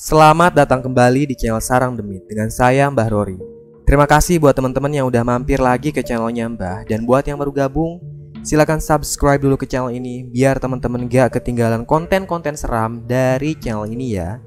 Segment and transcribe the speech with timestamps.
[0.00, 3.36] Selamat datang kembali di channel Sarang Demit dengan saya Mbah Rory.
[3.84, 7.52] Terima kasih buat teman-teman yang udah mampir lagi ke channelnya Mbah dan buat yang baru
[7.52, 8.00] gabung,
[8.40, 14.16] silakan subscribe dulu ke channel ini biar teman-teman gak ketinggalan konten-konten seram dari channel ini
[14.16, 14.40] ya.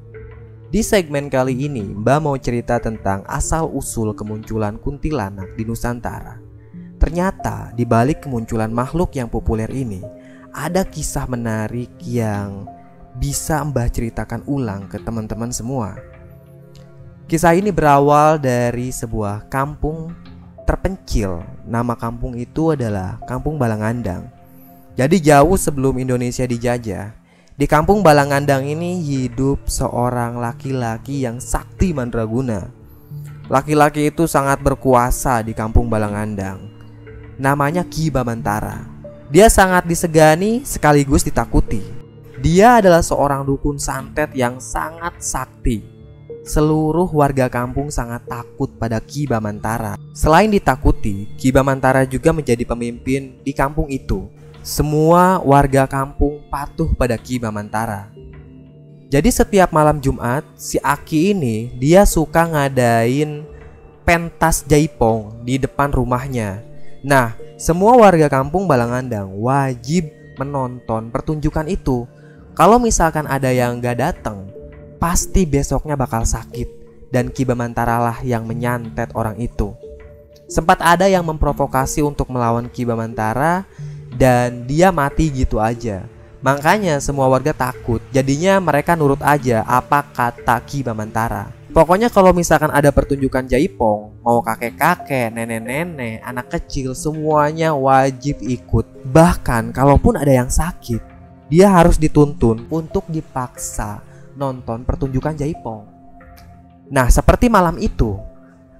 [0.74, 6.42] Di segmen kali ini, Mbah mau cerita tentang asal-usul kemunculan kuntilanak di Nusantara.
[6.98, 10.02] Ternyata di balik kemunculan makhluk yang populer ini,
[10.50, 12.66] ada kisah menarik yang
[13.18, 15.98] bisa Mbah ceritakan ulang ke teman-teman semua.
[17.30, 20.12] Kisah ini berawal dari sebuah kampung
[20.64, 21.44] terpencil.
[21.68, 24.28] Nama kampung itu adalah Kampung Balangandang.
[24.94, 27.16] Jadi jauh sebelum Indonesia dijajah,
[27.54, 32.70] di Kampung Balangandang ini hidup seorang laki-laki yang sakti mandraguna.
[33.50, 36.70] Laki-laki itu sangat berkuasa di Kampung Balangandang.
[37.38, 38.86] Namanya Ki Bamantara.
[39.34, 42.03] Dia sangat disegani sekaligus ditakuti.
[42.44, 45.80] Dia adalah seorang dukun santet yang sangat sakti.
[46.44, 49.96] Seluruh warga kampung sangat takut pada Ki Bamantara.
[50.12, 54.28] Selain ditakuti, Ki Bamantara juga menjadi pemimpin di kampung itu.
[54.60, 58.12] Semua warga kampung patuh pada Ki Bamantara.
[59.08, 63.48] Jadi setiap malam Jumat, si Aki ini dia suka ngadain
[64.04, 66.60] pentas jaipong di depan rumahnya.
[67.08, 72.04] Nah, semua warga kampung Balangandang wajib menonton pertunjukan itu
[72.54, 74.46] kalau misalkan ada yang gak datang,
[75.02, 76.70] pasti besoknya bakal sakit
[77.10, 79.74] dan Ki Bamantara lah yang menyantet orang itu.
[80.46, 83.66] Sempat ada yang memprovokasi untuk melawan Ki Bamantara
[84.14, 86.06] dan dia mati gitu aja.
[86.46, 88.06] Makanya semua warga takut.
[88.14, 91.50] Jadinya mereka nurut aja apa kata Ki Bamantara.
[91.74, 98.86] Pokoknya kalau misalkan ada pertunjukan jaipong, mau kakek-kakek, nenek-nenek, anak kecil, semuanya wajib ikut.
[99.10, 101.02] Bahkan kalaupun ada yang sakit,
[101.54, 104.02] dia harus dituntun untuk dipaksa
[104.34, 105.86] nonton pertunjukan jaipong.
[106.90, 108.18] Nah, seperti malam itu,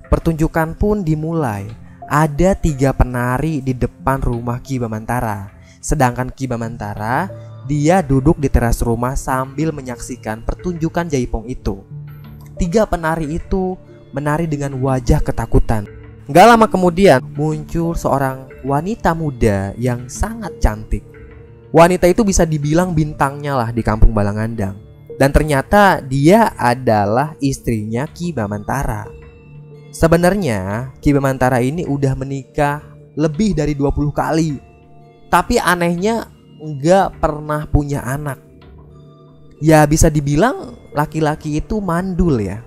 [0.10, 1.70] pertunjukan pun dimulai.
[2.10, 5.54] Ada tiga penari di depan rumah Ki Bamantara.
[5.86, 7.30] Sedangkan Ki Bamantara,
[7.70, 11.86] dia duduk di teras rumah sambil menyaksikan pertunjukan jaipong itu.
[12.58, 13.78] Tiga penari itu
[14.18, 15.86] menari dengan wajah ketakutan.
[16.26, 21.13] Gak lama kemudian muncul seorang wanita muda yang sangat cantik.
[21.74, 24.78] Wanita itu bisa dibilang bintangnya lah di kampung Balangandang.
[25.18, 29.10] Dan ternyata dia adalah istrinya Ki Bamantara.
[29.90, 32.78] Sebenarnya Ki Bamantara ini udah menikah
[33.18, 34.62] lebih dari 20 kali.
[35.34, 36.30] Tapi anehnya
[36.62, 38.38] nggak pernah punya anak.
[39.58, 42.62] Ya bisa dibilang laki-laki itu mandul ya.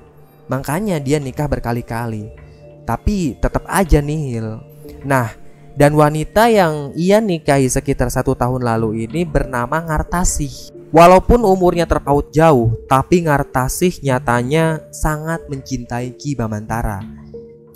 [0.50, 2.26] Makanya dia nikah berkali-kali.
[2.82, 4.58] Tapi tetap aja nihil.
[5.06, 5.30] Nah,
[5.76, 10.72] dan wanita yang ia nikahi sekitar satu tahun lalu ini bernama Ngartasih.
[10.88, 17.04] Walaupun umurnya terpaut jauh, tapi Ngartasih nyatanya sangat mencintai Ki Bamantara.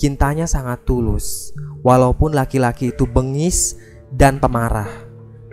[0.00, 1.53] Cintanya sangat tulus,
[1.84, 3.77] walaupun laki-laki itu bengis
[4.09, 4.88] dan pemarah.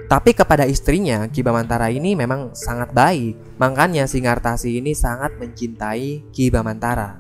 [0.08, 3.60] Tapi kepada istrinya, Ki Bamantara ini memang sangat baik.
[3.60, 7.20] Makanya si Ngartasi ini sangat mencintai Ki Bamantara.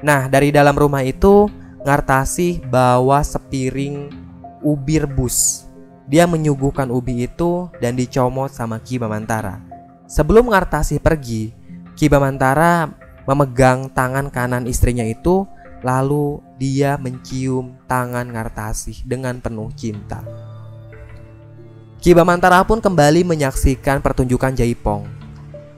[0.00, 1.44] Nah, dari dalam rumah itu,
[1.84, 4.29] Ngartasi bawa sepiring
[4.60, 5.66] ubi rebus.
[6.10, 9.62] Dia menyuguhkan ubi itu dan dicomot sama Ki Bamantara.
[10.10, 11.54] Sebelum Ngartasi pergi,
[11.94, 12.90] Ki Bamantara
[13.28, 15.46] memegang tangan kanan istrinya itu
[15.86, 20.20] lalu dia mencium tangan Ngartasi dengan penuh cinta.
[22.00, 25.04] Ki Bamantara pun kembali menyaksikan pertunjukan Jaipong.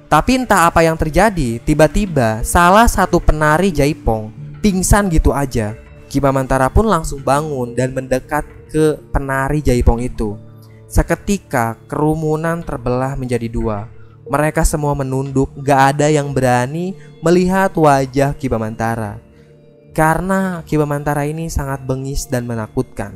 [0.07, 4.31] Tapi entah apa yang terjadi, tiba-tiba salah satu penari Jaipong
[4.63, 5.75] pingsan gitu aja.
[6.07, 10.41] Ki Bamantara pun langsung bangun dan mendekat ke penari jaipong itu.
[10.89, 13.85] Seketika kerumunan terbelah menjadi dua.
[14.25, 19.21] Mereka semua menunduk, gak ada yang berani melihat wajah Kiba Mantara.
[19.93, 23.13] Karena Kiba Mantara ini sangat bengis dan menakutkan.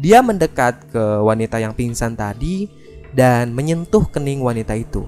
[0.00, 2.72] Dia mendekat ke wanita yang pingsan tadi
[3.12, 5.04] dan menyentuh kening wanita itu.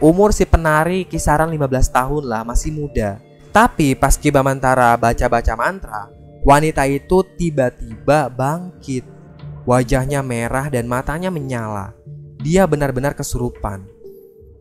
[0.00, 3.20] Umur si penari kisaran 15 tahun lah, masih muda.
[3.52, 6.08] Tapi pas Kiba Mantara baca-baca mantra,
[6.42, 9.06] Wanita itu tiba-tiba bangkit.
[9.62, 11.94] Wajahnya merah dan matanya menyala.
[12.42, 13.86] Dia benar-benar kesurupan.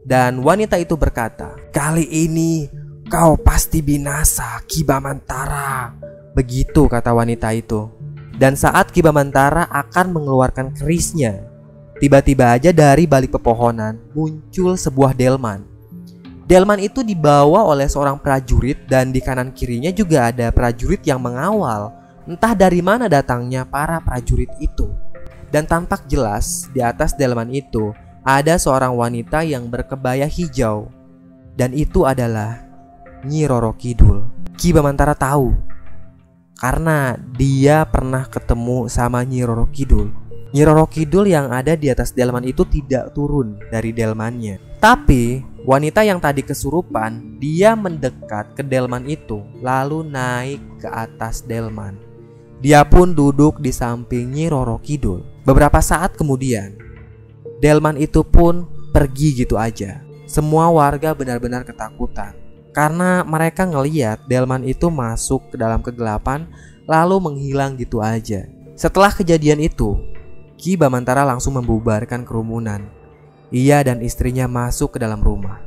[0.01, 2.69] Dan wanita itu berkata, "Kali ini
[3.09, 5.93] kau pasti binasa, Kibamantara."
[6.37, 7.89] Begitu kata wanita itu.
[8.37, 11.45] Dan saat Kibamantara akan mengeluarkan kerisnya,
[12.01, 15.71] tiba-tiba aja dari balik pepohonan muncul sebuah delman
[16.51, 21.95] Delman itu dibawa oleh seorang prajurit dan di kanan kirinya juga ada prajurit yang mengawal.
[22.29, 24.89] Entah dari mana datangnya para prajurit itu.
[25.51, 27.91] Dan tampak jelas di atas delman itu
[28.23, 30.87] ada seorang wanita yang berkebaya hijau.
[31.57, 32.63] Dan itu adalah
[33.27, 34.25] Nyi Roro Kidul.
[34.55, 35.71] Ki Bamantara tahu
[36.61, 40.13] karena dia pernah ketemu sama Nyi Roro Kidul.
[40.53, 44.77] Nyi Roro Kidul yang ada di atas delman itu tidak turun dari delmannya.
[44.77, 52.10] Tapi wanita yang tadi kesurupan, dia mendekat ke delman itu lalu naik ke atas delman.
[52.61, 55.25] Dia pun duduk di samping Nyi Roro Kidul.
[55.41, 56.77] Beberapa saat kemudian,
[57.57, 60.05] delman itu pun pergi gitu aja.
[60.29, 62.37] Semua warga benar-benar ketakutan
[62.71, 66.45] karena mereka ngeliat delman itu masuk ke dalam kegelapan
[66.85, 68.45] lalu menghilang gitu aja.
[68.77, 69.97] Setelah kejadian itu,
[70.55, 72.85] Ki Bamantara langsung membubarkan kerumunan.
[73.49, 75.59] Ia dan istrinya masuk ke dalam rumah.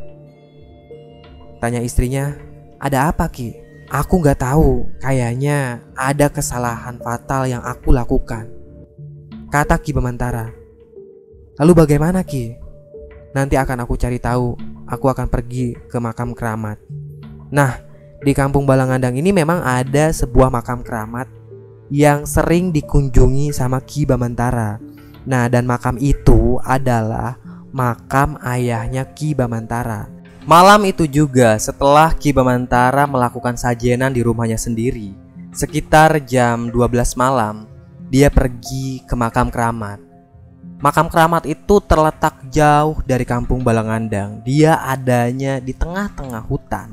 [1.58, 2.38] Tanya istrinya,
[2.78, 3.63] ada apa Ki?
[3.92, 8.48] Aku nggak tahu, kayaknya ada kesalahan fatal yang aku lakukan.
[9.52, 10.50] Kata Ki Bamantara.
[11.60, 12.56] Lalu bagaimana Ki?
[13.36, 14.56] Nanti akan aku cari tahu.
[14.84, 16.76] Aku akan pergi ke makam keramat.
[17.48, 17.80] Nah,
[18.20, 21.28] di kampung Balangandang ini memang ada sebuah makam keramat
[21.92, 24.80] yang sering dikunjungi sama Ki Bamantara.
[25.24, 27.36] Nah, dan makam itu adalah
[27.72, 30.13] makam ayahnya Ki Bamantara.
[30.44, 35.16] Malam itu juga setelah Ki Bamantara melakukan sajenan di rumahnya sendiri,
[35.56, 37.64] sekitar jam 12 malam,
[38.12, 40.04] dia pergi ke makam keramat.
[40.84, 44.44] Makam keramat itu terletak jauh dari kampung Balangandang.
[44.44, 46.92] Dia adanya di tengah-tengah hutan.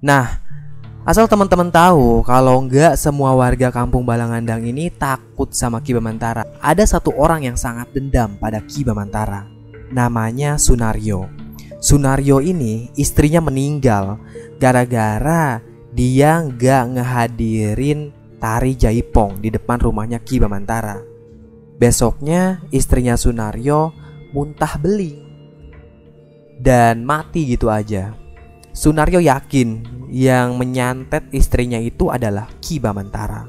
[0.00, 0.40] Nah,
[1.04, 6.48] asal teman-teman tahu kalau nggak semua warga kampung Balangandang ini takut sama Ki Bamantara.
[6.64, 9.44] Ada satu orang yang sangat dendam pada Ki Bamantara.
[9.92, 11.39] Namanya Sunario.
[11.80, 14.20] Sunario ini istrinya meninggal
[14.60, 15.64] gara-gara
[15.96, 21.00] dia nggak ngehadirin tari jaipong di depan rumahnya Ki Bamantara.
[21.80, 23.96] Besoknya istrinya Sunario
[24.36, 25.24] muntah beli
[26.60, 28.12] dan mati gitu aja.
[28.76, 29.80] Sunario yakin
[30.12, 33.48] yang menyantet istrinya itu adalah Ki Bamantara.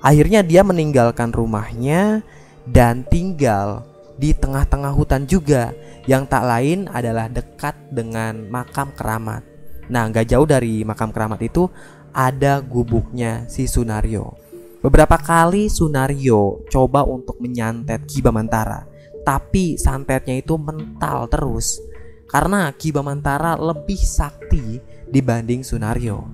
[0.00, 2.24] Akhirnya dia meninggalkan rumahnya
[2.64, 3.84] dan tinggal
[4.14, 5.74] di tengah-tengah hutan juga
[6.06, 9.42] yang tak lain adalah dekat dengan makam keramat.
[9.90, 11.68] Nah, gak jauh dari makam keramat itu
[12.14, 14.38] ada gubuknya si Sunario.
[14.84, 18.84] Beberapa kali Sunario coba untuk menyantet Ki Bamantara,
[19.24, 21.80] tapi santetnya itu mental terus
[22.28, 24.76] karena Ki Bamantara lebih sakti
[25.08, 26.26] dibanding Sunario.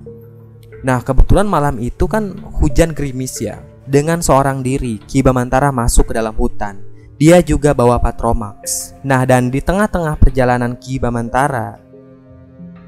[0.81, 3.61] Nah, kebetulan malam itu kan hujan gerimis ya.
[3.85, 6.90] Dengan seorang diri, Ki Bamantara masuk ke dalam hutan.
[7.21, 8.97] Dia juga bawa patromax.
[9.05, 11.77] Nah, dan di tengah-tengah perjalanan Ki Bamantara,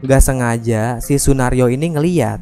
[0.01, 2.41] gak sengaja si Sunario ini ngeliat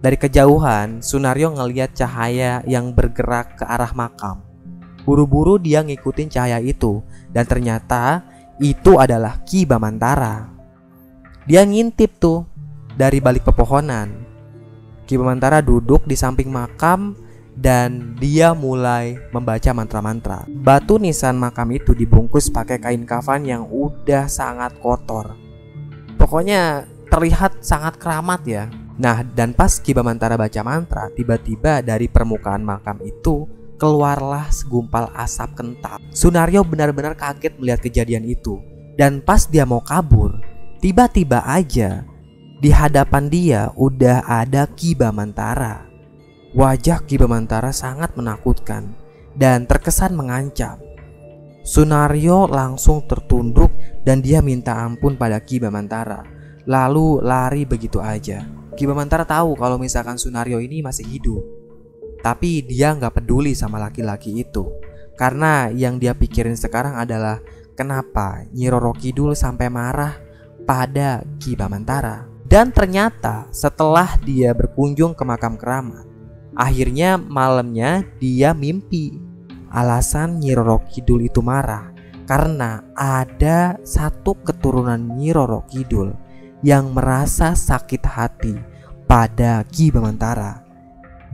[0.00, 4.40] dari kejauhan, Sunario ngeliat cahaya yang bergerak ke arah makam.
[5.04, 8.24] Buru-buru dia ngikutin cahaya itu dan ternyata
[8.56, 10.48] itu adalah Ki Bamantara.
[11.44, 12.48] Dia ngintip tuh
[12.96, 14.08] dari balik pepohonan.
[15.04, 17.12] Ki Bamantara duduk di samping makam
[17.56, 20.44] dan dia mulai membaca mantra-mantra.
[20.46, 25.32] Batu nisan makam itu dibungkus pakai kain kafan yang udah sangat kotor.
[26.20, 28.68] Pokoknya terlihat sangat keramat ya.
[28.96, 33.44] Nah, dan pas Ki Bamantara baca mantra, tiba-tiba dari permukaan makam itu
[33.76, 36.00] keluarlah segumpal asap kental.
[36.12, 38.60] Sunario benar-benar kaget melihat kejadian itu.
[38.96, 40.40] Dan pas dia mau kabur,
[40.80, 42.08] tiba-tiba aja
[42.56, 45.85] di hadapan dia udah ada Ki Bamantara.
[46.56, 48.96] Wajah Ki Bamantara sangat menakutkan
[49.36, 50.80] dan terkesan mengancam.
[51.60, 53.68] Sunario langsung tertunduk
[54.08, 56.24] dan dia minta ampun pada Ki Bamantara.
[56.64, 58.40] Lalu lari begitu aja.
[58.72, 61.44] Ki Bamantara tahu kalau misalkan Sunario ini masih hidup.
[62.24, 64.64] Tapi dia nggak peduli sama laki-laki itu.
[65.12, 67.36] Karena yang dia pikirin sekarang adalah
[67.76, 70.16] kenapa Nyi Roro Kidul sampai marah
[70.64, 72.24] pada Ki Bamantara.
[72.48, 76.05] Dan ternyata setelah dia berkunjung ke makam keramat,
[76.56, 79.20] akhirnya malamnya dia mimpi.
[79.70, 81.92] Alasan Nyi Roro Kidul itu marah
[82.24, 86.16] karena ada satu keturunan Nyi Roro Kidul
[86.64, 88.56] yang merasa sakit hati
[89.04, 90.64] pada Ki Bamantara.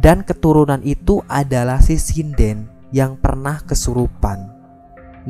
[0.03, 4.51] Dan keturunan itu adalah si Sinden yang pernah kesurupan.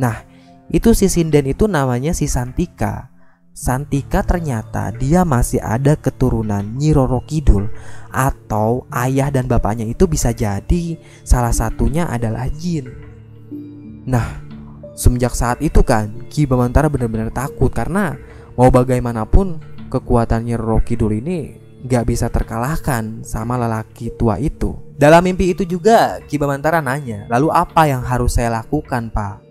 [0.01, 0.25] Nah,
[0.73, 3.12] itu si Sinden itu namanya si Santika.
[3.53, 7.69] Santika ternyata dia masih ada keturunan Nyiroro Kidul
[8.09, 12.89] atau ayah dan bapaknya itu bisa jadi salah satunya adalah jin.
[14.09, 14.41] Nah,
[14.97, 18.17] semenjak saat itu kan Ki Bamantara benar-benar takut karena
[18.57, 19.61] mau bagaimanapun
[19.93, 24.81] kekuatannya Rocky Kidul ini gak bisa terkalahkan sama lelaki tua itu.
[24.97, 29.45] Dalam mimpi itu juga Ki Bamantara nanya, lalu apa yang harus saya lakukan pak?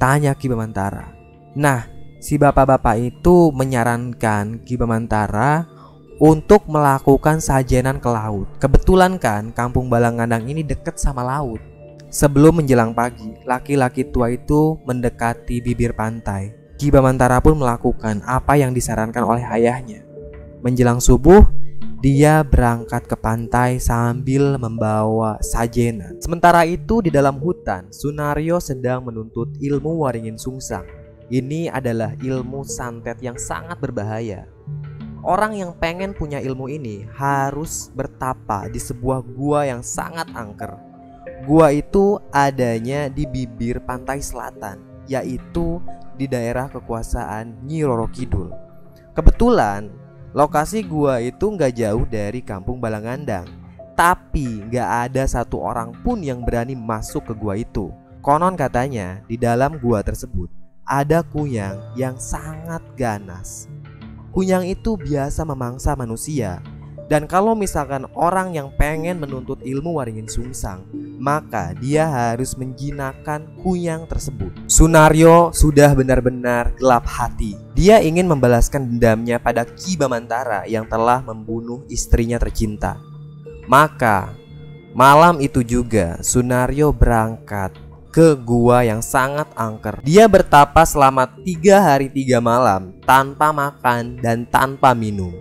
[0.00, 1.12] Tanya Ki Bamantara.
[1.52, 1.93] Nah,
[2.24, 5.68] si bapak-bapak itu menyarankan Ki Bamantara
[6.16, 8.48] untuk melakukan sajenan ke laut.
[8.56, 11.60] Kebetulan kan kampung Balangandang ini dekat sama laut.
[12.08, 16.56] Sebelum menjelang pagi, laki-laki tua itu mendekati bibir pantai.
[16.80, 20.00] Ki Bamantara pun melakukan apa yang disarankan oleh ayahnya.
[20.64, 21.44] Menjelang subuh,
[22.00, 26.16] dia berangkat ke pantai sambil membawa sajenan.
[26.24, 31.03] Sementara itu di dalam hutan, Sunario sedang menuntut ilmu waringin sungsang.
[31.32, 34.44] Ini adalah ilmu santet yang sangat berbahaya.
[35.24, 40.76] Orang yang pengen punya ilmu ini harus bertapa di sebuah gua yang sangat angker.
[41.48, 45.80] Gua itu adanya di bibir pantai selatan, yaitu
[46.20, 48.52] di daerah kekuasaan Nyi Roro Kidul.
[49.16, 49.88] Kebetulan
[50.36, 53.48] lokasi gua itu nggak jauh dari kampung Balangandang,
[53.96, 57.88] tapi nggak ada satu orang pun yang berani masuk ke gua itu.
[58.20, 63.68] Konon katanya di dalam gua tersebut ada kuyang yang sangat ganas.
[64.34, 66.60] Kunyang itu biasa memangsa manusia.
[67.04, 70.88] Dan kalau misalkan orang yang pengen menuntut ilmu waringin sungsang
[71.20, 74.50] Maka dia harus menjinakkan kunyang tersebut.
[74.66, 77.54] Sunario sudah benar-benar gelap hati.
[77.78, 82.98] Dia ingin membalaskan dendamnya pada Ki Bamantara Yang telah membunuh istrinya tercinta.
[83.70, 84.34] Maka
[84.92, 87.72] malam itu juga Sunario berangkat
[88.14, 89.98] ke gua yang sangat angker.
[90.06, 95.34] Dia bertapa selama tiga hari tiga malam tanpa makan dan tanpa minum.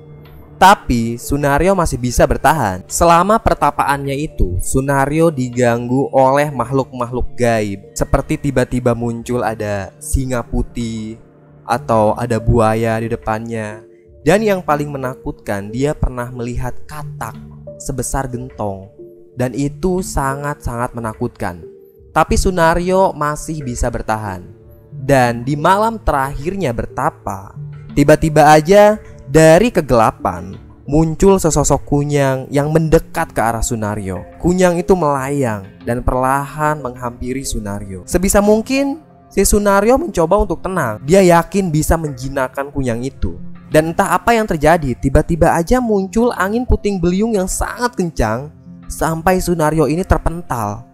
[0.58, 2.82] Tapi Sunario masih bisa bertahan.
[2.90, 11.22] Selama pertapaannya itu, Sunario diganggu oleh makhluk-makhluk gaib, seperti tiba-tiba muncul ada singa putih
[11.70, 13.86] atau ada buaya di depannya.
[14.24, 17.36] Dan yang paling menakutkan, dia pernah melihat katak
[17.78, 18.88] sebesar gentong,
[19.36, 21.73] dan itu sangat-sangat menakutkan.
[22.14, 24.46] Tapi Sunario masih bisa bertahan.
[24.94, 27.58] Dan di malam terakhirnya bertapa,
[27.98, 30.54] tiba-tiba aja dari kegelapan
[30.86, 34.22] muncul sesosok kunyang yang mendekat ke arah Sunario.
[34.38, 38.06] Kunyang itu melayang dan perlahan menghampiri Sunario.
[38.06, 39.02] Sebisa mungkin
[39.34, 41.02] si Sunario mencoba untuk tenang.
[41.02, 43.42] Dia yakin bisa menjinakkan kunyang itu.
[43.74, 48.54] Dan entah apa yang terjadi, tiba-tiba aja muncul angin puting beliung yang sangat kencang
[48.86, 50.93] sampai Sunario ini terpental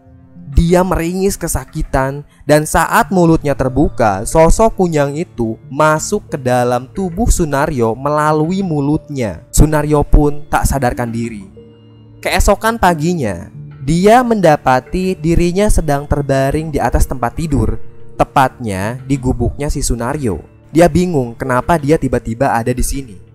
[0.49, 7.93] dia meringis kesakitan dan saat mulutnya terbuka, sosok kunyang itu masuk ke dalam tubuh Sunario
[7.93, 9.45] melalui mulutnya.
[9.53, 11.45] Sunario pun tak sadarkan diri.
[12.19, 13.53] Keesokan paginya,
[13.85, 17.77] dia mendapati dirinya sedang terbaring di atas tempat tidur,
[18.17, 20.41] tepatnya di gubuknya si Sunario.
[20.73, 23.28] Dia bingung kenapa dia tiba-tiba ada di sini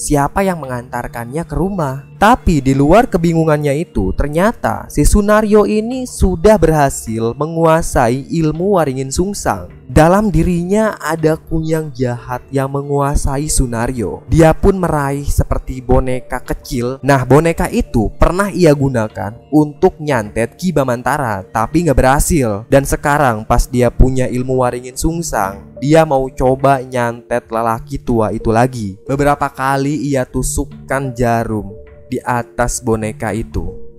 [0.00, 2.08] siapa yang mengantarkannya ke rumah.
[2.16, 9.72] Tapi di luar kebingungannya itu, ternyata si Sunario ini sudah berhasil menguasai ilmu waringin sungsang.
[9.90, 14.22] Dalam dirinya ada kunyang jahat yang menguasai Sunario.
[14.30, 17.02] Dia pun meraih seperti boneka kecil.
[17.02, 22.68] Nah, boneka itu pernah ia gunakan untuk nyantet Ki Bamantara, tapi nggak berhasil.
[22.70, 28.52] Dan sekarang pas dia punya ilmu waringin sungsang, dia mau coba nyantet lelaki tua itu
[28.52, 29.00] lagi.
[29.08, 31.72] Beberapa kali ia tusukkan jarum
[32.12, 33.90] di atas boneka itu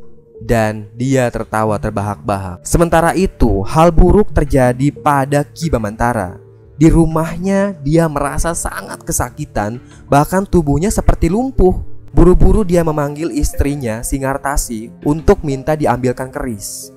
[0.41, 2.65] dan dia tertawa terbahak-bahak.
[2.65, 6.41] Sementara itu, hal buruk terjadi pada Ki Bamantara.
[6.81, 9.77] Di rumahnya, dia merasa sangat kesakitan,
[10.09, 11.77] bahkan tubuhnya seperti lumpuh.
[12.11, 16.89] Buru-buru dia memanggil istrinya, Singartasi, untuk minta diambilkan keris.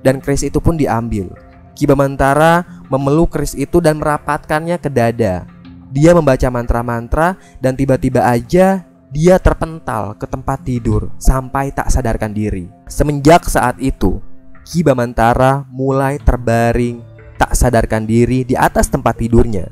[0.00, 1.30] Dan keris itu pun diambil.
[1.76, 5.44] Ki Bamantara memeluk keris itu dan merapatkannya ke dada.
[5.92, 8.80] Dia membaca mantra-mantra dan tiba-tiba aja
[9.12, 12.72] dia terpental ke tempat tidur sampai tak sadarkan diri.
[12.88, 14.24] Semenjak saat itu,
[14.64, 17.04] Ki Bamantara mulai terbaring
[17.36, 19.68] tak sadarkan diri di atas tempat tidurnya.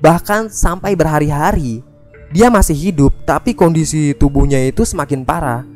[0.00, 1.84] Bahkan sampai berhari-hari,
[2.32, 5.73] dia masih hidup tapi kondisi tubuhnya itu semakin parah.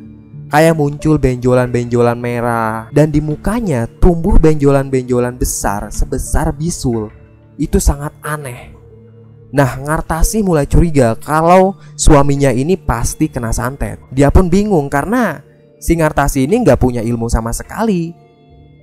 [0.48, 7.12] Kayak muncul benjolan-benjolan merah dan di mukanya tumbuh benjolan-benjolan besar sebesar bisul.
[7.60, 8.72] Itu sangat aneh.
[9.52, 14.00] Nah, Ngartasi mulai curiga kalau suaminya ini pasti kena santet.
[14.08, 15.44] Dia pun bingung karena
[15.76, 18.12] si Ngartasi ini nggak punya ilmu sama sekali.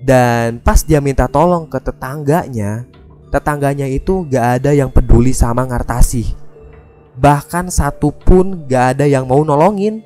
[0.06, 2.86] Dan pas dia minta tolong ke tetangganya,
[3.34, 6.30] tetangganya itu gak ada yang peduli sama Ngartasi.
[7.18, 10.06] Bahkan satu pun gak ada yang mau nolongin.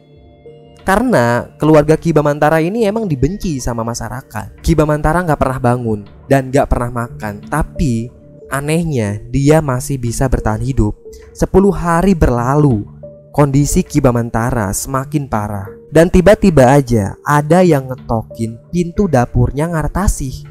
[0.89, 4.58] Karena keluarga Kibamantara ini emang dibenci sama masyarakat.
[4.65, 8.10] Kibamantara nggak pernah bangun dan nggak pernah makan, tapi
[8.50, 10.98] Anehnya, dia masih bisa bertahan hidup.
[11.38, 12.81] Sepuluh hari berlalu,
[13.29, 15.69] kondisi Kibamantara semakin parah.
[15.93, 20.50] Dan tiba-tiba aja ada yang ngetokin pintu dapurnya Ngartasi.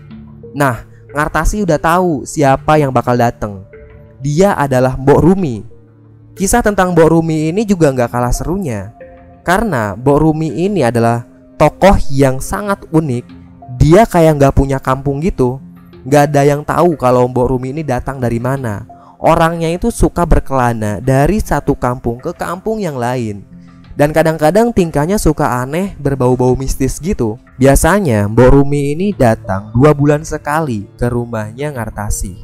[0.55, 3.67] Nah, Ngartasi udah tahu siapa yang bakal datang.
[4.23, 5.67] dia adalah Mbok Rumi.
[6.39, 8.98] Kisah tentang Mbok Rumi ini juga nggak kalah serunya.
[9.47, 11.25] Karena Mbok Rumi ini adalah
[11.59, 13.25] tokoh yang sangat unik.
[13.79, 15.59] Dia kayak nggak punya kampung gitu.
[16.07, 18.87] Nggak ada yang tahu kalau Mbok Rumi ini datang dari mana.
[19.19, 23.43] Orangnya itu suka berkelana dari satu kampung ke kampung yang lain.
[23.99, 30.23] Dan kadang-kadang tingkahnya suka aneh berbau-bau mistis gitu Biasanya Mbok Rumi ini datang dua bulan
[30.23, 32.39] sekali ke rumahnya Ngartasi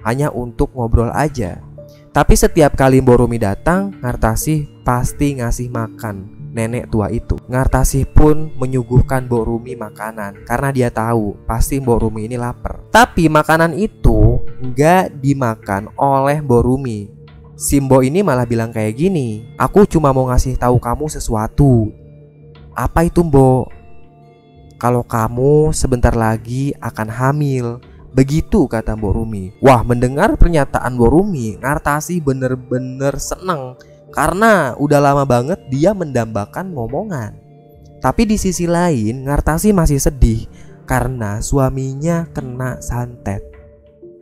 [0.00, 1.60] Hanya untuk ngobrol aja
[2.08, 9.26] Tapi setiap kali Mbok datang Ngartasi pasti ngasih makan nenek tua itu Ngartasi pun menyuguhkan
[9.26, 15.18] Mbok Rumi makanan Karena dia tahu pasti Mbok Rumi ini lapar Tapi makanan itu nggak
[15.18, 20.82] dimakan oleh Mbok Rumi Simbo ini malah bilang kayak gini, "Aku cuma mau ngasih tahu
[20.82, 21.86] kamu sesuatu."
[22.74, 23.70] Apa itu, Mbok?
[24.74, 27.78] Kalau kamu sebentar lagi akan hamil.
[28.10, 29.54] Begitu kata Mbok Rumi.
[29.62, 33.78] Wah, mendengar pernyataan Mbok Rumi, Ngartasi bener-bener seneng
[34.14, 37.34] karena udah lama banget dia mendambakan ngomongan.
[37.98, 40.46] Tapi di sisi lain, Ngartasi masih sedih
[40.86, 43.42] karena suaminya kena santet.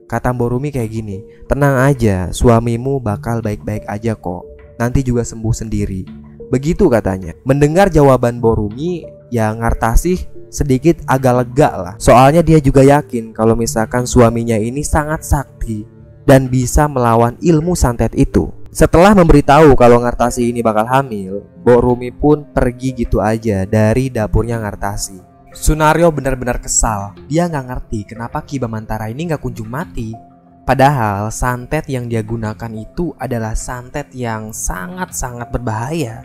[0.09, 4.49] Kata Borumi kayak gini, tenang aja, suamimu bakal baik-baik aja kok.
[4.81, 6.09] Nanti juga sembuh sendiri.
[6.49, 7.37] Begitu katanya.
[7.45, 10.21] Mendengar jawaban Borumi, ya Ngartasih
[10.53, 11.95] sedikit agak lega lah.
[11.97, 15.89] Soalnya dia juga yakin kalau misalkan suaminya ini sangat sakti
[16.29, 18.62] dan bisa melawan ilmu santet itu.
[18.73, 25.21] Setelah memberitahu kalau Ngartasi ini bakal hamil, Borumi pun pergi gitu aja dari dapurnya Ngartasi.
[25.53, 27.13] Sunario benar-benar kesal.
[27.29, 30.17] Dia nggak ngerti kenapa Ki Bamantara ini nggak kunjung mati.
[30.65, 36.25] Padahal santet yang dia gunakan itu adalah santet yang sangat-sangat berbahaya.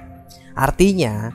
[0.55, 1.27] Artinya,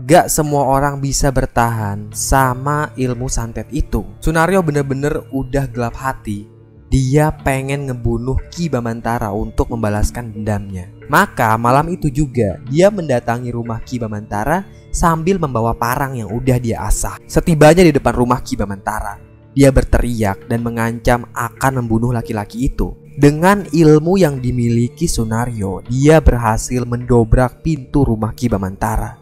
[0.00, 4.00] gak semua orang bisa bertahan sama ilmu santet itu.
[4.24, 6.48] Sunario bener-bener udah gelap hati.
[6.88, 10.88] Dia pengen ngebunuh Ki Bamantara untuk membalaskan dendamnya.
[11.12, 16.80] Maka malam itu juga dia mendatangi rumah Ki Bamantara sambil membawa parang yang udah dia
[16.80, 17.20] asah.
[17.28, 19.20] Setibanya di depan rumah Ki Bamantara,
[19.52, 22.96] dia berteriak dan mengancam akan membunuh laki-laki itu.
[23.18, 29.20] Dengan ilmu yang dimiliki Sunario, dia berhasil mendobrak pintu rumah Ki Bamantara.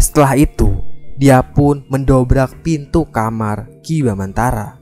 [0.00, 0.80] Setelah itu,
[1.20, 4.81] dia pun mendobrak pintu kamar Ki Bamantara.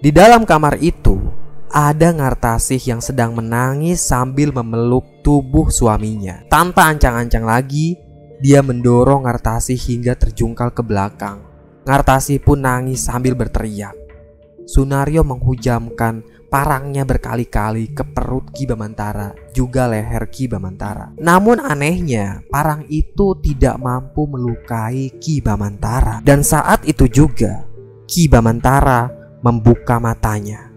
[0.00, 1.20] Di dalam kamar itu,
[1.68, 6.40] ada Ngartasih yang sedang menangis sambil memeluk tubuh suaminya.
[6.48, 8.00] Tanpa ancang-ancang lagi,
[8.40, 11.44] dia mendorong Ngartasi hingga terjungkal ke belakang.
[11.84, 13.92] Ngartasi pun nangis sambil berteriak.
[14.64, 21.12] Sunario menghujamkan parangnya berkali-kali ke perut Ki Bamantara, juga leher Ki Bamantara.
[21.20, 26.24] Namun anehnya, parang itu tidak mampu melukai Ki Bamantara.
[26.24, 27.68] Dan saat itu juga,
[28.08, 30.68] Ki Bamantara membuka matanya.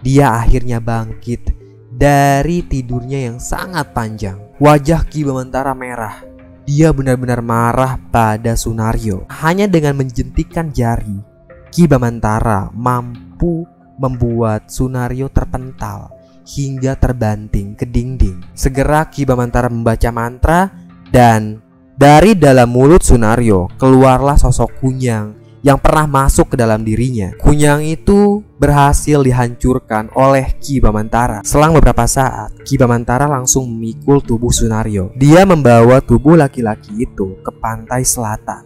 [0.00, 1.52] Dia akhirnya bangkit
[1.90, 4.38] dari tidurnya yang sangat panjang.
[4.56, 9.22] Wajah Ki Bamantara merah dia benar-benar marah pada Sunario.
[9.30, 11.22] Hanya dengan menjentikan jari,
[11.70, 13.62] Ki Bamantara mampu
[13.96, 16.10] membuat Sunario terpental
[16.42, 18.42] hingga terbanting ke dinding.
[18.52, 20.74] Segera Ki Bamantara membaca mantra
[21.08, 21.62] dan
[21.94, 27.34] dari dalam mulut Sunario keluarlah sosok kunyang yang pernah masuk ke dalam dirinya.
[27.42, 31.42] Kunyang itu berhasil dihancurkan oleh Ki Bamantara.
[31.42, 35.10] Selang beberapa saat, Ki Bamantara langsung memikul tubuh Sunario.
[35.18, 38.62] Dia membawa tubuh laki-laki itu ke pantai selatan.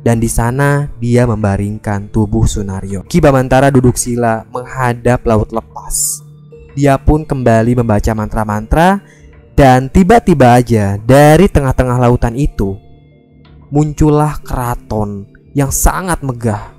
[0.00, 3.04] Dan di sana dia membaringkan tubuh Sunario.
[3.04, 6.24] Ki Bamantara duduk sila menghadap laut lepas.
[6.72, 9.04] Dia pun kembali membaca mantra-mantra
[9.52, 12.80] dan tiba-tiba aja dari tengah-tengah lautan itu
[13.68, 16.74] muncullah keraton yang sangat megah.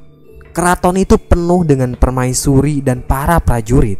[0.51, 3.99] Keraton itu penuh dengan permaisuri dan para prajurit.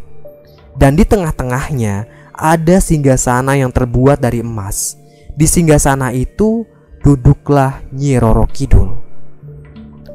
[0.76, 4.96] Dan di tengah-tengahnya ada singgasana yang terbuat dari emas.
[5.32, 6.64] Di singgasana itu
[7.00, 8.92] duduklah Nyi Roro Kidul.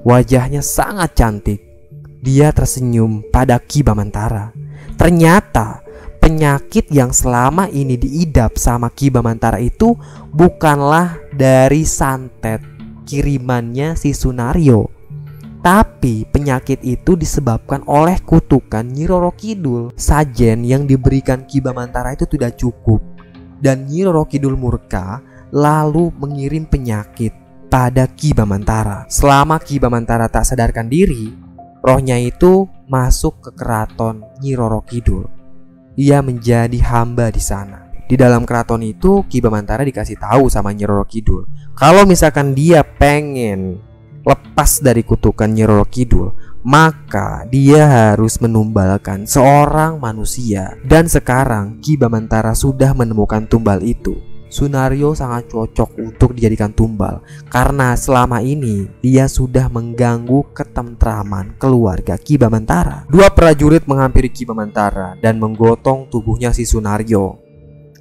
[0.05, 1.61] Wajahnya sangat cantik.
[2.21, 4.53] Dia tersenyum pada Ki Bamantara.
[4.97, 5.81] Ternyata
[6.21, 9.97] penyakit yang selama ini diidap sama Ki Bamantara itu
[10.33, 12.76] bukanlah dari santet
[13.07, 14.91] kirimannya si Sunario.
[15.63, 19.95] Tapi penyakit itu disebabkan oleh kutukan Nyi Roro Kidul.
[19.95, 22.99] Sajen yang diberikan Ki Bamantara itu tidak cukup.
[23.57, 27.33] Dan Nyi Roro Kidul murka lalu mengirim penyakit
[27.71, 29.07] pada Ki Bamantara.
[29.07, 31.31] Selama Ki Bamantara tak sadarkan diri,
[31.83, 35.27] rohnya itu masuk ke keraton Nyi Roro Kidul.
[35.97, 37.87] Ia menjadi hamba di sana.
[38.07, 41.43] Di dalam keraton itu Ki Bamantara dikasih tahu sama Nyi Roro Kidul
[41.77, 43.77] kalau misalkan dia pengen
[44.25, 46.33] lepas dari kutukan Nyi Roro Kidul,
[46.65, 50.73] maka dia harus menumbalkan seorang manusia.
[50.81, 54.17] Dan sekarang Ki Bamantara sudah menemukan tumbal itu.
[54.49, 57.19] Sunario sangat cocok untuk dijadikan tumbal
[57.51, 63.05] karena selama ini dia sudah mengganggu ketentraman keluarga Ki Bamantara.
[63.05, 67.46] Dua prajurit menghampiri Ki Bamantara dan menggotong tubuhnya si Sunario.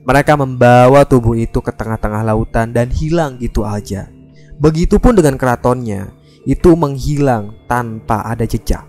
[0.07, 4.07] Mereka membawa tubuh itu ke tengah-tengah lautan dan hilang gitu aja.
[4.63, 6.15] Begitupun dengan keratonnya,
[6.47, 8.87] itu menghilang tanpa ada jejak.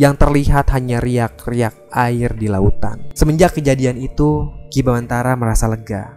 [0.00, 3.04] Yang terlihat hanya riak-riak air di lautan.
[3.12, 6.16] Semenjak kejadian itu, Ki Bamantara merasa lega.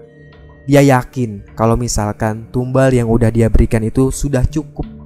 [0.63, 4.99] Dia yakin kalau misalkan tumbal yang udah dia berikan itu sudah cukup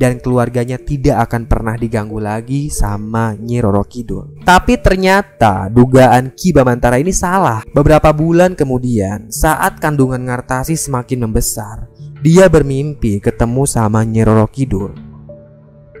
[0.00, 4.40] dan keluarganya tidak akan pernah diganggu lagi sama Nyi Roro Kidul.
[4.40, 7.60] Tapi ternyata dugaan Ki Bamantara ini salah.
[7.68, 11.92] Beberapa bulan kemudian, saat kandungan Ngartasi semakin membesar,
[12.24, 14.96] dia bermimpi ketemu sama Nyi Roro Kidul.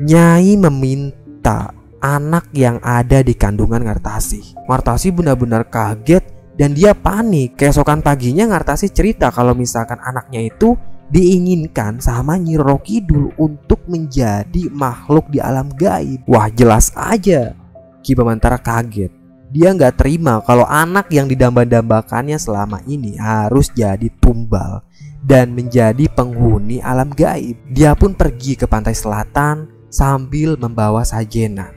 [0.00, 4.64] Nyai meminta anak yang ada di kandungan Ngartasi.
[4.64, 6.24] Ngartasi benar-benar kaget
[6.56, 7.60] dan dia panik.
[7.60, 10.72] Keesokan paginya Ngartasi cerita kalau misalkan anaknya itu
[11.10, 16.22] diinginkan sama Nyi Roro Kidul untuk menjadi makhluk di alam gaib.
[16.30, 17.58] Wah jelas aja
[18.00, 19.12] Ki Bamantara kaget.
[19.50, 24.86] Dia nggak terima kalau anak yang didamba-dambakannya selama ini harus jadi tumbal
[25.26, 27.58] dan menjadi penghuni alam gaib.
[27.66, 31.74] Dia pun pergi ke pantai selatan sambil membawa sajenan.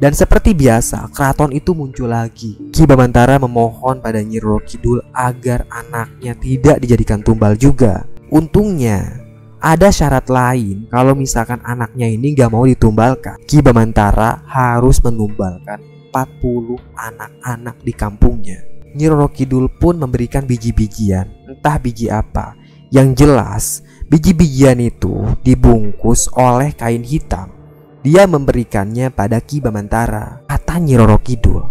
[0.00, 2.56] Dan seperti biasa, keraton itu muncul lagi.
[2.72, 8.08] Ki Bamantara memohon pada Nyi Roro Kidul agar anaknya tidak dijadikan tumbal juga.
[8.30, 9.26] Untungnya
[9.58, 13.42] ada syarat lain kalau misalkan anaknya ini gak mau ditumbalkan.
[13.42, 15.82] Ki Bamantara harus menumbalkan
[16.14, 18.62] 40 anak-anak di kampungnya.
[18.94, 22.58] Nyi Roro Kidul pun memberikan biji-bijian, entah biji apa.
[22.90, 23.64] Yang jelas,
[24.10, 27.54] biji-bijian itu dibungkus oleh kain hitam.
[28.02, 30.42] Dia memberikannya pada Ki Bamantara.
[30.46, 31.62] Kata Nyi Roro Kidul,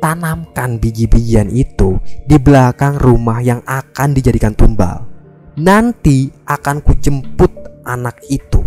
[0.00, 5.09] tanamkan biji-bijian itu di belakang rumah yang akan dijadikan tumbal.
[5.60, 8.64] Nanti akan kujemput anak itu.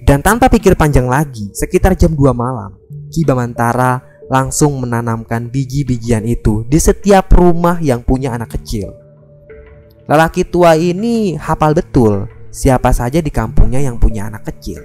[0.00, 2.72] Dan tanpa pikir panjang lagi, sekitar jam 2 malam,
[3.12, 4.00] Ki Bamantara
[4.32, 8.96] langsung menanamkan biji-bijian itu di setiap rumah yang punya anak kecil.
[10.08, 14.80] Lelaki tua ini hafal betul siapa saja di kampungnya yang punya anak kecil.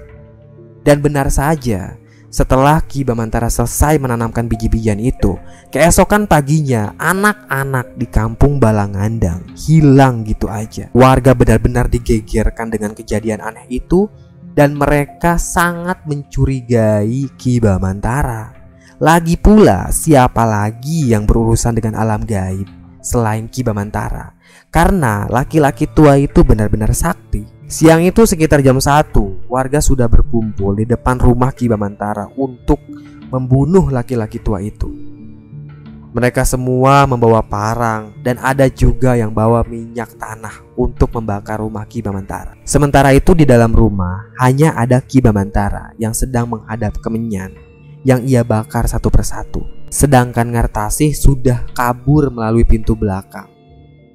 [0.83, 1.95] Dan benar saja,
[2.27, 5.39] setelah Ki Bamantara selesai menanamkan biji-bijian itu,
[5.71, 10.91] keesokan paginya anak-anak di kampung Balangandang hilang gitu aja.
[10.91, 14.11] Warga benar-benar digegerkan dengan kejadian aneh itu
[14.51, 18.51] dan mereka sangat mencurigai Ki Bamantara.
[18.97, 22.67] Lagi pula, siapa lagi yang berurusan dengan alam gaib
[22.99, 24.33] selain Ki Bamantara?
[24.67, 27.56] Karena laki-laki tua itu benar-benar sakti.
[27.67, 29.11] Siang itu sekitar jam 1,
[29.51, 32.79] warga sudah berkumpul di depan rumah Ki Bamantara untuk
[33.27, 34.87] membunuh laki-laki tua itu.
[36.15, 41.99] Mereka semua membawa parang dan ada juga yang bawa minyak tanah untuk membakar rumah Ki
[41.99, 42.55] Bamantara.
[42.63, 47.51] Sementara itu di dalam rumah hanya ada Ki Bamantara yang sedang menghadap kemenyan
[48.07, 49.59] yang ia bakar satu persatu.
[49.91, 53.51] Sedangkan Ngartasih sudah kabur melalui pintu belakang.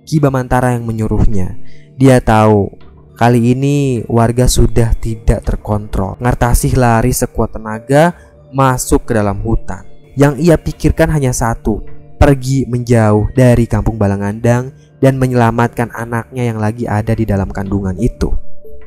[0.08, 1.60] Ki Bamantara yang menyuruhnya.
[2.00, 6.16] Dia tahu Kali ini warga sudah tidak terkontrol.
[6.16, 8.16] Ngartasih lari sekuat tenaga
[8.56, 9.84] masuk ke dalam hutan.
[10.16, 11.84] Yang ia pikirkan hanya satu,
[12.16, 18.32] pergi menjauh dari kampung Balangandang dan menyelamatkan anaknya yang lagi ada di dalam kandungan itu.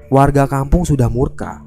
[0.10, 1.62] Warga kampung sudah murka.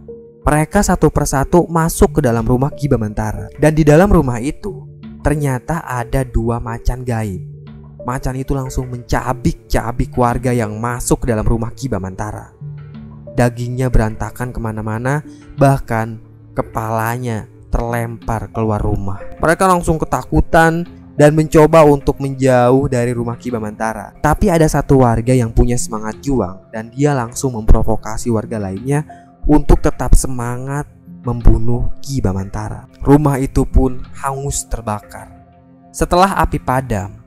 [0.46, 3.50] Mereka satu persatu masuk ke dalam rumah Ki Bamantara.
[3.58, 4.86] Dan di dalam rumah itu
[5.20, 7.57] ternyata ada dua macan gaib
[8.08, 12.56] macan itu langsung mencabik-cabik warga yang masuk ke dalam rumah Ki Bamantara.
[13.36, 15.20] Dagingnya berantakan ke mana-mana,
[15.60, 16.16] bahkan
[16.56, 19.20] kepalanya terlempar keluar rumah.
[19.36, 24.16] Mereka langsung ketakutan dan mencoba untuk menjauh dari rumah Ki Bamantara.
[24.24, 29.04] Tapi ada satu warga yang punya semangat juang dan dia langsung memprovokasi warga lainnya
[29.44, 30.88] untuk tetap semangat
[31.26, 32.88] membunuh Ki Bamantara.
[33.04, 35.34] Rumah itu pun hangus terbakar.
[35.90, 37.18] Setelah api padam,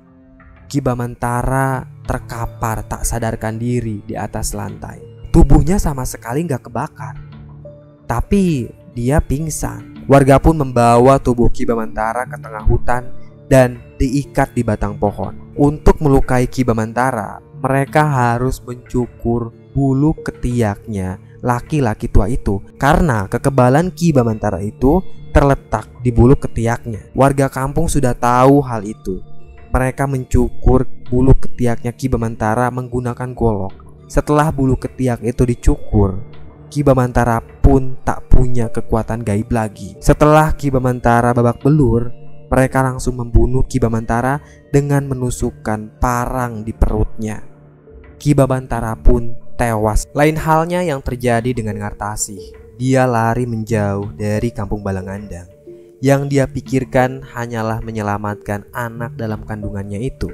[0.71, 5.03] Ki Bamantara terkapar tak sadarkan diri di atas lantai.
[5.27, 7.19] Tubuhnya sama sekali nggak kebakar.
[8.07, 10.07] Tapi dia pingsan.
[10.07, 13.03] Warga pun membawa tubuh Ki Bamantara ke tengah hutan
[13.51, 15.51] dan diikat di batang pohon.
[15.59, 24.15] Untuk melukai Ki Bamantara, mereka harus mencukur bulu ketiaknya laki-laki tua itu karena kekebalan Ki
[24.15, 25.03] Bamantara itu
[25.35, 27.11] terletak di bulu ketiaknya.
[27.11, 29.30] Warga kampung sudah tahu hal itu
[29.71, 34.05] mereka mencukur bulu ketiaknya Ki Bamantara menggunakan golok.
[34.11, 36.19] Setelah bulu ketiak itu dicukur,
[36.67, 39.95] Ki Bamantara pun tak punya kekuatan gaib lagi.
[40.03, 42.11] Setelah Ki Bamantara babak belur,
[42.51, 44.43] mereka langsung membunuh Ki Bamantara
[44.75, 47.39] dengan menusukkan parang di perutnya.
[48.19, 50.03] Ki Bamantara pun tewas.
[50.11, 52.59] Lain halnya yang terjadi dengan Ngartasi.
[52.75, 55.60] Dia lari menjauh dari kampung Balangandang.
[56.01, 60.33] Yang dia pikirkan hanyalah menyelamatkan anak dalam kandungannya itu.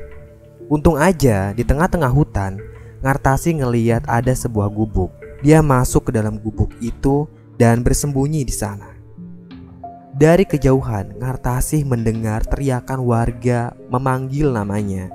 [0.71, 2.59] Untung aja di tengah-tengah hutan,
[3.03, 5.13] Ngartasi ngeliat ada sebuah gubuk.
[5.45, 8.95] Dia masuk ke dalam gubuk itu dan bersembunyi di sana.
[10.17, 15.13] Dari kejauhan, Ngartasih mendengar teriakan warga memanggil namanya.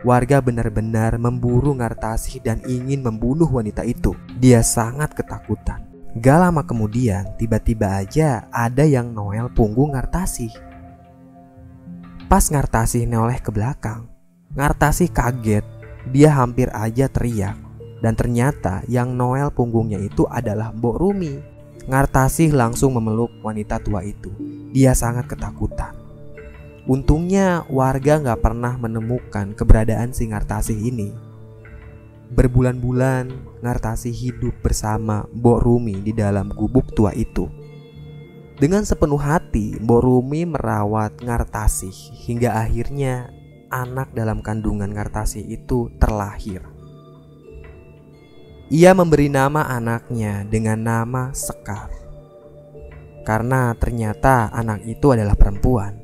[0.00, 4.16] Warga benar-benar memburu Ngartasih dan ingin membunuh wanita itu.
[4.40, 5.89] Dia sangat ketakutan.
[6.18, 10.50] Gak lama kemudian, tiba-tiba aja ada yang noel punggung Ngartasih.
[12.26, 14.10] Pas Ngartasih noleh ke belakang,
[14.58, 15.62] Ngartasih kaget.
[16.10, 17.54] Dia hampir aja teriak.
[18.02, 21.38] Dan ternyata yang noel punggungnya itu adalah Mbok Rumi.
[21.86, 24.34] Ngartasih langsung memeluk wanita tua itu.
[24.74, 25.94] Dia sangat ketakutan.
[26.90, 31.29] Untungnya warga nggak pernah menemukan keberadaan si Ngartasih ini.
[32.30, 37.50] Berbulan-bulan Ngartasih hidup bersama Mbok Rumi di dalam gubuk tua itu.
[38.54, 43.34] Dengan sepenuh hati, Mbok Rumi merawat Ngartasih hingga akhirnya
[43.66, 46.62] anak dalam kandungan Ngartasih itu terlahir.
[48.70, 51.90] Ia memberi nama anaknya dengan nama Sekar.
[53.26, 55.98] Karena ternyata anak itu adalah perempuan.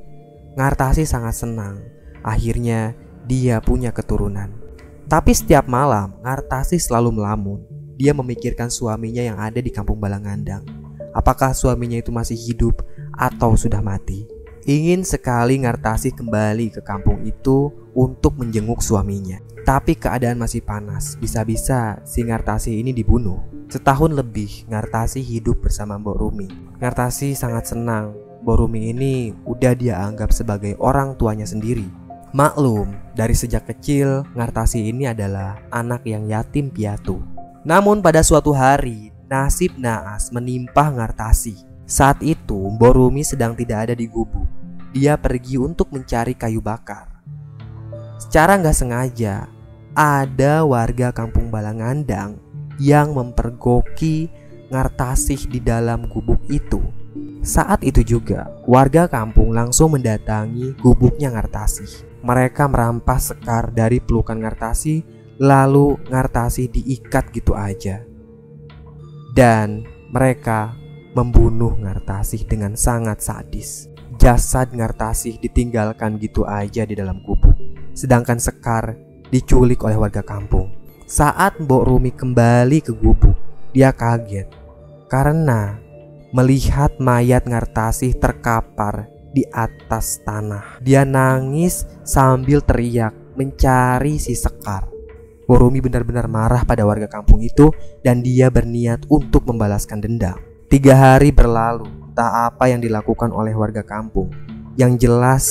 [0.59, 1.79] Ngartasi sangat senang.
[2.27, 4.66] Akhirnya dia punya keturunan.
[5.07, 7.63] Tapi setiap malam Ngartasi selalu melamun.
[7.95, 10.67] Dia memikirkan suaminya yang ada di kampung Balangandang.
[11.15, 12.83] Apakah suaminya itu masih hidup
[13.15, 14.27] atau sudah mati?
[14.67, 19.39] Ingin sekali Ngartasi kembali ke kampung itu untuk menjenguk suaminya.
[19.63, 23.39] Tapi keadaan masih panas, bisa-bisa si Ngartasi ini dibunuh.
[23.71, 26.51] Setahun lebih Ngartasi hidup bersama Mbok Rumi.
[26.83, 32.06] Ngartasi sangat senang Mbok Rumi ini udah dia anggap sebagai orang tuanya sendiri.
[32.35, 37.23] Maklum, dari sejak kecil Ngartasi ini adalah anak yang yatim piatu.
[37.63, 41.55] Namun pada suatu hari, nasib naas menimpa Ngartasi.
[41.87, 44.47] Saat itu, Borumi sedang tidak ada di gubuk.
[44.91, 47.23] Dia pergi untuk mencari kayu bakar.
[48.19, 49.47] Secara nggak sengaja,
[49.95, 52.43] ada warga kampung Balangandang
[52.83, 54.27] yang mempergoki
[54.67, 56.83] Ngartasih di dalam gubuk itu.
[57.47, 62.16] Saat itu juga, warga kampung langsung mendatangi gubuknya Ngartasih.
[62.27, 65.07] Mereka merampas sekar dari pelukan Ngartasih,
[65.39, 68.03] lalu Ngartasih diikat gitu aja.
[69.31, 70.75] Dan mereka
[71.15, 73.87] membunuh Ngartasih dengan sangat sadis.
[74.19, 77.55] Jasad Ngartasih ditinggalkan gitu aja di dalam gubuk,
[77.95, 78.99] sedangkan Sekar
[79.31, 80.75] diculik oleh warga kampung.
[81.07, 83.39] Saat Mbok Rumi kembali ke gubuk,
[83.71, 84.51] dia kaget
[85.07, 85.79] karena
[86.35, 90.81] melihat mayat Ngartasih terkapar di atas tanah.
[90.81, 94.89] Dia nangis sambil teriak mencari si Sekar.
[95.45, 97.69] Borumi benar-benar marah pada warga kampung itu
[98.01, 100.41] dan dia berniat untuk membalaskan dendam.
[100.67, 104.33] Tiga hari berlalu, tak apa yang dilakukan oleh warga kampung.
[104.75, 105.45] Yang jelas,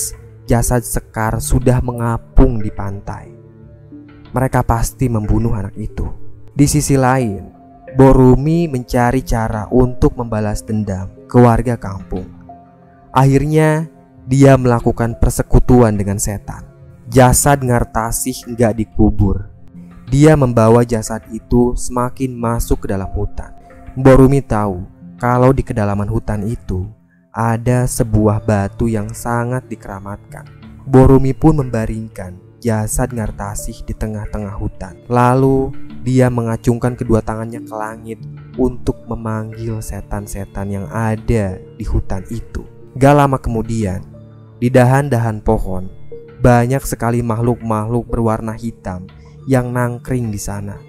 [0.50, 3.32] jasad Sekar sudah mengapung di pantai.
[4.36, 6.12] Mereka pasti membunuh anak itu.
[6.52, 7.56] Di sisi lain,
[7.96, 12.35] Borumi mencari cara untuk membalas dendam ke warga kampung.
[13.16, 13.88] Akhirnya,
[14.28, 16.68] dia melakukan persekutuan dengan setan.
[17.08, 19.48] Jasad Ngartasih nggak dikubur.
[20.12, 23.56] Dia membawa jasad itu semakin masuk ke dalam hutan.
[23.96, 24.84] Borumi tahu
[25.16, 26.92] kalau di kedalaman hutan itu
[27.32, 30.44] ada sebuah batu yang sangat dikeramatkan.
[30.84, 35.00] Borumi pun membaringkan jasad Ngartasih di tengah-tengah hutan.
[35.08, 35.72] Lalu
[36.04, 38.20] dia mengacungkan kedua tangannya ke langit
[38.60, 42.75] untuk memanggil setan-setan yang ada di hutan itu.
[42.96, 44.04] Gak lama kemudian,
[44.60, 45.92] di dahan-dahan pohon,
[46.40, 49.08] banyak sekali makhluk-makhluk berwarna hitam
[49.46, 50.80] yang nangkring di sana.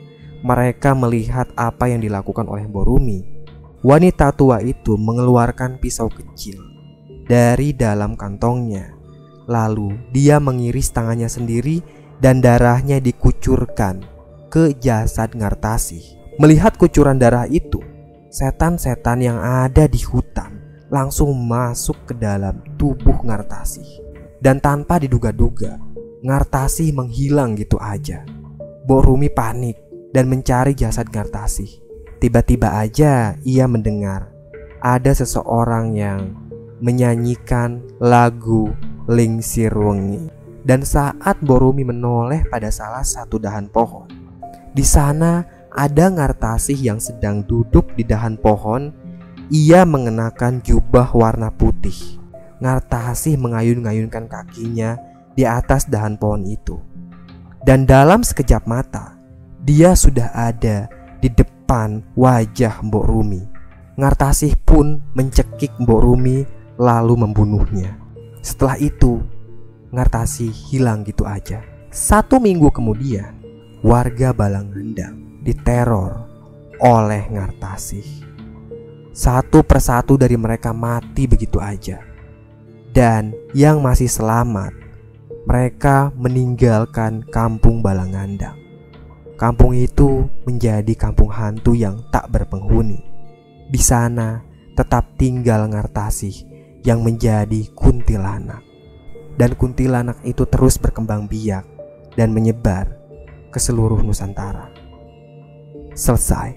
[0.46, 3.36] Mereka melihat apa yang dilakukan oleh Borumi
[3.86, 6.58] Wanita tua itu mengeluarkan pisau kecil
[7.28, 8.96] dari dalam kantongnya.
[9.46, 11.84] Lalu dia mengiris tangannya sendiri
[12.18, 14.02] dan darahnya dikucurkan
[14.50, 16.18] ke jasad Ngartasi.
[16.42, 17.78] Melihat kucuran darah itu,
[18.32, 20.55] setan-setan yang ada di hutan
[20.92, 24.04] langsung masuk ke dalam tubuh Ngartasi.
[24.38, 25.80] Dan tanpa diduga-duga,
[26.22, 28.22] Ngartasi menghilang gitu aja.
[28.86, 29.78] Borumi panik
[30.14, 31.82] dan mencari jasad Ngartasi.
[32.16, 34.32] Tiba-tiba aja ia mendengar
[34.80, 36.32] ada seseorang yang
[36.80, 38.72] menyanyikan lagu
[39.10, 40.30] Lingsir Wengi.
[40.66, 44.10] Dan saat Borumi menoleh pada salah satu dahan pohon,
[44.74, 48.90] di sana ada Ngartasih yang sedang duduk di dahan pohon
[49.46, 52.18] Ia mengenakan jubah warna putih.
[52.58, 54.98] Ngartasih mengayun-ngayunkan kakinya
[55.38, 56.82] di atas dahan pohon itu.
[57.62, 59.14] Dan dalam sekejap mata,
[59.62, 60.90] dia sudah ada
[61.22, 63.42] di depan wajah Mbok Rumi.
[63.94, 66.42] Ngartasih pun mencekik Mbok Rumi
[66.74, 67.94] lalu membunuhnya.
[68.42, 69.22] Setelah itu,
[69.94, 71.62] Ngartasih hilang gitu aja.
[71.94, 73.38] Satu minggu kemudian,
[73.86, 76.26] warga Balangandang diteror
[76.82, 78.25] oleh Ngartasih.
[79.16, 82.04] Satu persatu dari mereka mati begitu aja.
[82.92, 84.76] Dan yang masih selamat
[85.48, 88.60] mereka meninggalkan kampung Balangandang.
[89.40, 93.00] Kampung itu menjadi kampung hantu yang tak berpenghuni.
[93.72, 94.44] Di sana
[94.76, 96.36] tetap tinggal Ngartasih
[96.84, 98.60] yang menjadi kuntilanak.
[99.40, 101.64] Dan kuntilanak itu terus berkembang biak
[102.20, 102.92] dan menyebar
[103.48, 104.68] ke seluruh Nusantara.
[105.96, 106.52] Selesai.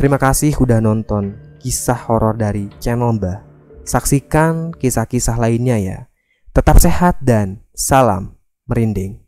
[0.00, 3.40] Terima kasih udah nonton kisah horor dari channel Mbah.
[3.88, 5.98] Saksikan kisah-kisah lainnya ya.
[6.52, 8.36] Tetap sehat dan salam
[8.68, 9.23] merinding.